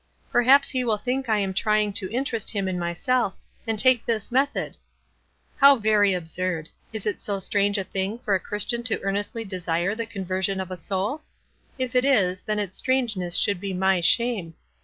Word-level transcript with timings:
Perhaps 0.31 0.71
he 0.71 0.83
will 0.83 0.97
think 0.97 1.29
I 1.29 1.37
am 1.37 1.53
trying 1.53 1.93
to 1.93 2.09
interest 2.11 2.49
him 2.49 2.67
in 2.67 2.79
myself, 2.79 3.37
and 3.67 3.77
take 3.77 4.03
this 4.03 4.31
method. 4.31 4.75
How 5.57 5.75
very 5.75 6.11
absurd! 6.15 6.69
Is 6.91 7.05
it 7.05 7.21
so 7.21 7.37
strange 7.37 7.77
a 7.77 7.83
thing 7.83 8.17
for 8.17 8.33
a 8.33 8.39
Christian 8.39 8.81
to 8.85 8.99
earnestly 9.03 9.43
desire 9.45 9.93
the 9.93 10.07
conversion 10.07 10.59
of 10.59 10.71
a 10.71 10.75
sonl? 10.75 11.21
If 11.77 11.93
it 11.93 12.03
is, 12.03 12.41
then 12.41 12.57
its 12.57 12.79
strange 12.79 13.15
ness 13.15 13.37
should 13.37 13.59
be 13.59 13.73
my 13.75 14.01
shame. 14.01 14.55